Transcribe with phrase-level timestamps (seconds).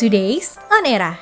[0.00, 1.12] Today's On Era.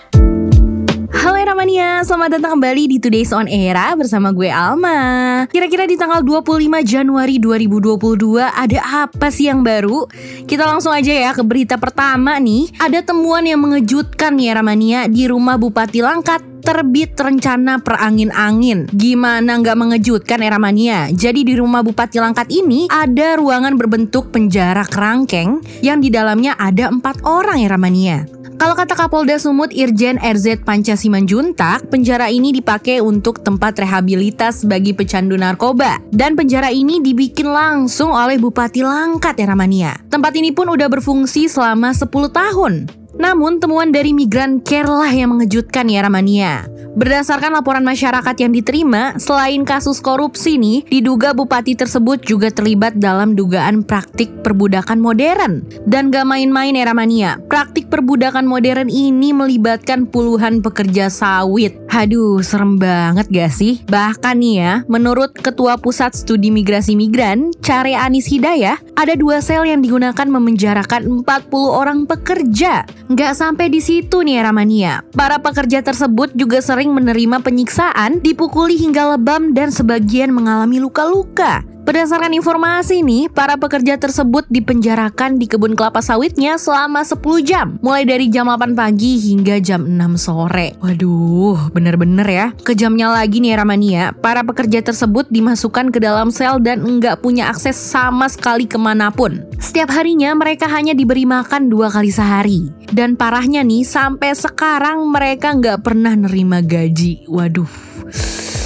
[1.11, 6.23] Halo Eramania, selamat datang kembali di Today's On Era bersama gue Alma Kira-kira di tanggal
[6.23, 10.07] 25 Januari 2022 ada apa sih yang baru?
[10.47, 15.27] Kita langsung aja ya ke berita pertama nih Ada temuan yang mengejutkan nih Eramania di
[15.27, 18.93] rumah Bupati Langkat terbit rencana perangin-angin.
[18.93, 21.09] Gimana nggak mengejutkan Eramania?
[21.11, 26.93] Jadi di rumah Bupati Langkat ini ada ruangan berbentuk penjara kerangkeng yang di dalamnya ada
[26.93, 28.38] empat orang Eramania.
[28.59, 34.91] Kalau kata Kapolda Sumut Irjen RZ Panca Simanjuntak, penjara ini dipakai untuk tempat rehabilitas bagi
[34.91, 36.03] pecandu narkoba.
[36.11, 39.95] Dan penjara ini dibikin langsung oleh Bupati Langkat Eramania.
[40.11, 42.91] Tempat ini pun udah berfungsi selama 10 tahun.
[43.19, 46.71] Namun temuan dari migran care lah yang mengejutkan ya Ramania.
[46.99, 53.39] Berdasarkan laporan masyarakat yang diterima, selain kasus korupsi nih, diduga bupati tersebut juga terlibat dalam
[53.39, 55.63] dugaan praktik perbudakan modern.
[55.87, 61.79] Dan gak main-main ya Ramania, praktik perbudakan modern ini melibatkan puluhan pekerja sawit.
[61.89, 63.81] Haduh, serem banget gak sih?
[63.89, 69.65] Bahkan nih ya, menurut Ketua Pusat Studi Migrasi Migran, Care Anis Hidayah, ada dua sel
[69.65, 72.85] yang digunakan memenjarakan 40 orang pekerja.
[73.09, 75.01] Nggak sampai di situ nih Ramania.
[75.17, 81.65] Para pekerja tersebut juga sering menerima penyiksaan, dipukuli hingga lebam dan sebagian mengalami luka-luka.
[81.89, 88.05] Berdasarkan informasi nih, para pekerja tersebut dipenjarakan di kebun kelapa sawitnya selama 10 jam, mulai
[88.05, 90.77] dari jam 8 pagi hingga jam 6 sore.
[90.85, 92.47] Waduh, bener-bener ya.
[92.61, 97.81] Kejamnya lagi nih Ramania, para pekerja tersebut dimasukkan ke dalam sel dan enggak punya akses
[97.81, 99.41] sama sekali ke mana pun.
[99.57, 102.69] Setiap harinya mereka hanya diberi makan dua kali sehari.
[102.93, 107.25] Dan parahnya nih, sampai sekarang mereka nggak pernah nerima gaji.
[107.33, 108.58] Waduh.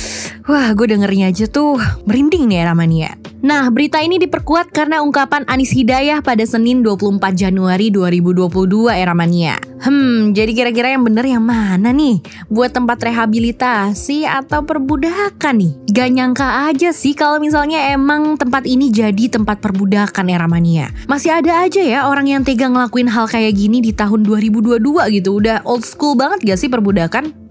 [0.43, 3.15] Wah, gue dengernya aja tuh merinding nih Ramania.
[3.43, 9.59] Nah, berita ini diperkuat karena ungkapan Anis Hidayah pada Senin 24 Januari 2022 era mania.
[9.83, 12.23] Hmm, jadi kira-kira yang bener yang mana nih?
[12.47, 15.73] Buat tempat rehabilitasi atau perbudakan nih?
[15.91, 20.95] Gak nyangka aja sih kalau misalnya emang tempat ini jadi tempat perbudakan era mania.
[21.11, 24.79] Masih ada aja ya orang yang tega ngelakuin hal kayak gini di tahun 2022
[25.19, 25.31] gitu.
[25.43, 27.42] Udah old school banget gak sih perbudakan?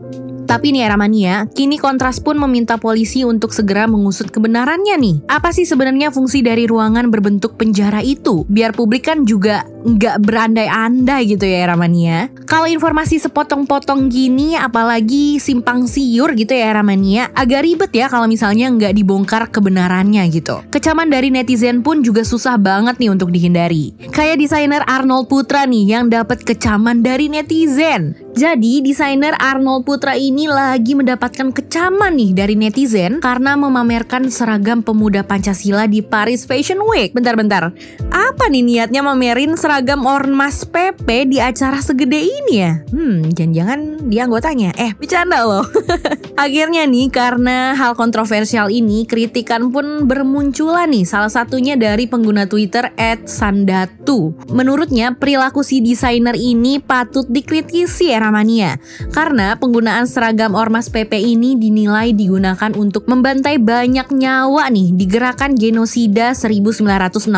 [0.52, 5.16] Tapi nih era mania, kini Kontras pun meminta polisi untuk segera mengusut kebenarannya nih.
[5.32, 8.44] Apa sih sebenarnya fungsi dari ruangan berbentuk penjara itu?
[8.52, 12.28] Biar publik kan juga nggak berandai-andai gitu ya era mania.
[12.46, 18.28] Kalau informasi sepotong-potong gini, apalagi simpang siur gitu ya era mania, agak ribet ya kalau
[18.28, 20.60] misalnya nggak dibongkar kebenarannya gitu.
[20.68, 23.96] Kecaman dari netizen pun juga susah banget nih untuk dihindari.
[24.12, 28.20] Kayak desainer Arnold Putra nih yang dapat kecaman dari netizen.
[28.32, 35.24] Jadi desainer Arnold Putra ini lagi mendapatkan kecaman nih dari netizen karena memamerkan seragam pemuda
[35.24, 37.16] Pancasila di Paris Fashion Week.
[37.16, 37.72] Bentar-bentar,
[38.12, 42.84] apa nih niatnya mamerin seragam ormas PP di acara segede ini ya?
[42.92, 44.76] Hmm, jangan-jangan dia anggotanya.
[44.76, 45.64] Eh, bercanda loh.
[46.44, 51.08] Akhirnya nih karena hal kontroversial ini, kritikan pun bermunculan nih.
[51.08, 52.92] Salah satunya dari pengguna Twitter
[53.24, 54.36] @sandatu.
[54.52, 58.76] Menurutnya perilaku si desainer ini patut dikritisi ya Ramania
[59.16, 65.54] karena penggunaan seragam ormas PP ini dinilai digunakan untuk membantai banyak nyawa nih di gerakan
[65.54, 67.30] genosida 1965.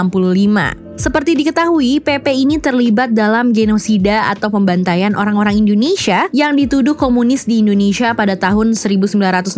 [0.94, 7.66] Seperti diketahui, PP ini terlibat dalam genosida atau pembantaian orang-orang Indonesia yang dituduh komunis di
[7.66, 9.58] Indonesia pada tahun 1965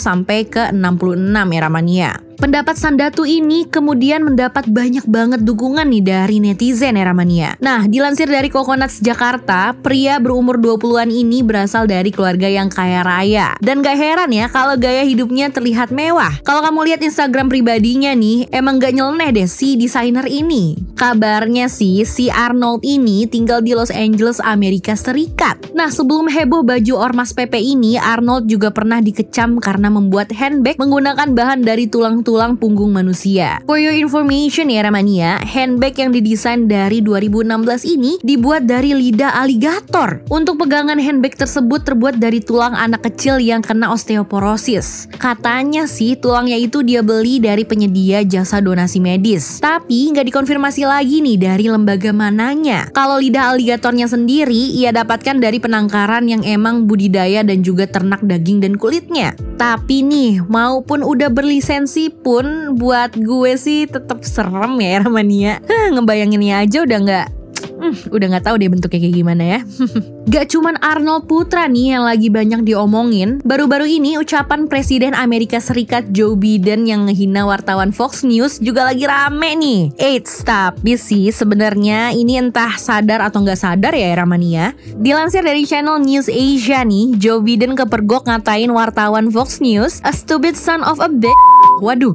[0.00, 2.31] sampai ke 66 era mania.
[2.42, 7.54] Pendapat Sandatu ini kemudian mendapat banyak banget dukungan nih dari netizen era mania.
[7.62, 13.54] Nah, dilansir dari Kokonats Jakarta, pria berumur 20-an ini berasal dari keluarga yang kaya raya.
[13.62, 16.42] Dan gak heran ya kalau gaya hidupnya terlihat mewah.
[16.42, 20.74] Kalau kamu lihat Instagram pribadinya nih, emang gak nyeleneh deh si desainer ini.
[20.98, 25.62] Kabarnya sih, si Arnold ini tinggal di Los Angeles, Amerika Serikat.
[25.78, 31.30] Nah, sebelum heboh baju Ormas PP ini, Arnold juga pernah dikecam karena membuat handbag menggunakan
[31.38, 33.60] bahan dari tulang-tulang tulang punggung manusia.
[33.68, 40.24] For your information ya Ramania, handbag yang didesain dari 2016 ini dibuat dari lidah aligator.
[40.32, 45.12] Untuk pegangan handbag tersebut terbuat dari tulang anak kecil yang kena osteoporosis.
[45.20, 49.60] Katanya sih tulangnya itu dia beli dari penyedia jasa donasi medis.
[49.60, 52.88] Tapi nggak dikonfirmasi lagi nih dari lembaga mananya.
[52.96, 58.64] Kalau lidah aligatornya sendiri ia dapatkan dari penangkaran yang emang budidaya dan juga ternak daging
[58.64, 59.36] dan kulitnya.
[59.62, 65.58] Tapi nih, maupun udah berlisensi pun buat gue sih tetap serem ya Ramania.
[65.94, 67.41] Ngebayanginnya aja udah nggak
[67.82, 69.60] Hmm, udah nggak tahu deh bentuknya kayak gimana ya.
[70.22, 73.42] Gak cuman Arnold Putra nih yang lagi banyak diomongin.
[73.42, 79.02] Baru-baru ini ucapan Presiden Amerika Serikat Joe Biden yang ngehina wartawan Fox News juga lagi
[79.02, 79.90] rame nih.
[79.98, 84.78] Eits, tapi sih sebenarnya ini entah sadar atau nggak sadar ya Ramania.
[84.94, 90.54] Dilansir dari channel News Asia nih, Joe Biden kepergok ngatain wartawan Fox News, a stupid
[90.54, 91.34] son of a bitch.
[91.82, 92.14] Waduh,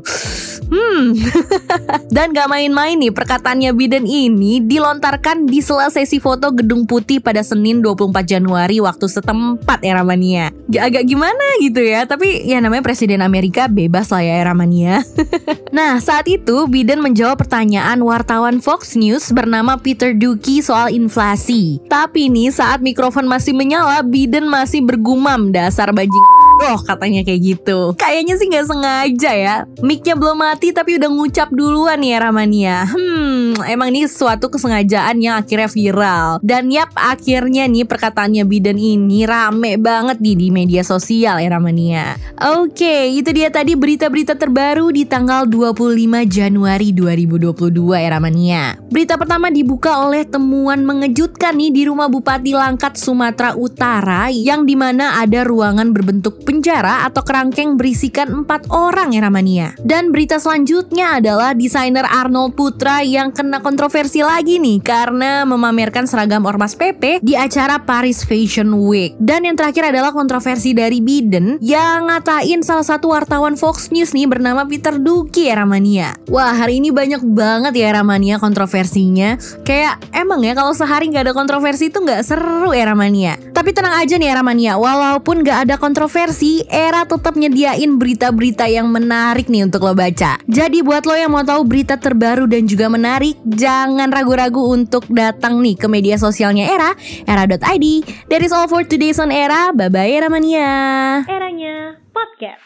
[0.68, 1.16] Hmm,
[2.16, 7.44] dan gak main-main nih perkataannya Biden ini dilontarkan di sela sesi foto Gedung Putih pada
[7.44, 10.54] Senin 24 Januari waktu setempat era mania.
[10.72, 15.04] Gak agak gimana gitu ya, tapi ya namanya Presiden Amerika bebas lah ya era mania.
[15.78, 21.80] nah, saat itu Biden menjawab pertanyaan wartawan Fox News bernama Peter Dookie soal inflasi.
[21.88, 26.26] Tapi nih saat mikrofon masih menyala, Biden masih bergumam dasar bajing
[26.68, 29.56] Oh katanya kayak gitu Kayaknya sih gak sengaja ya
[29.86, 35.40] Micnya belum mati tapi udah ngucap duluan ya Ramania Hmm emang ini suatu kesengajaan yang
[35.40, 36.28] akhirnya viral.
[36.44, 42.20] Dan yap akhirnya nih perkataannya Biden ini rame banget nih di media sosial ya Ramania.
[42.60, 48.64] Oke itu dia tadi berita-berita terbaru di tanggal 25 Januari 2022 ya Ramania.
[48.92, 54.76] Berita pertama dibuka oleh temuan mengejutkan nih di rumah Bupati Langkat Sumatera Utara Yang di
[54.76, 59.68] mana ada ruangan berbentuk penjara atau kerangkeng berisikan empat orang ya Ramania.
[59.80, 66.44] Dan berita selanjutnya adalah desainer Arnold Putra yang kena kontroversi lagi nih karena memamerkan seragam
[66.44, 69.16] ormas PP di acara Paris Fashion Week.
[69.18, 74.28] Dan yang terakhir adalah kontroversi dari Biden yang ngatain salah satu wartawan Fox News nih
[74.28, 76.20] bernama Peter Duki ya Ramania.
[76.28, 79.40] Wah hari ini banyak banget ya Ramania kontroversinya.
[79.64, 83.40] Kayak emang ya kalau sehari nggak ada kontroversi itu nggak seru ya Ramania.
[83.58, 88.86] Tapi tenang aja nih ya Ramania, walaupun nggak ada kontroversi Era tetap nyediain berita-berita yang
[88.86, 90.38] menarik nih untuk lo baca.
[90.46, 95.58] Jadi buat lo yang mau tahu berita terbaru dan juga menarik, jangan ragu-ragu untuk datang
[95.66, 96.94] nih ke media sosialnya Era,
[97.26, 98.06] era.id.
[98.30, 99.74] That is all for today's on Era.
[99.74, 101.26] Bye-bye Era Mania.
[101.26, 102.62] Eranya podcast.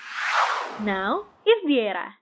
[0.84, 2.20] Now is the era.